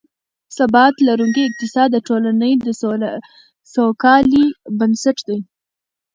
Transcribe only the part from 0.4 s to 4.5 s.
ثبات لرونکی اقتصاد، د ټولنې د سوکالۍ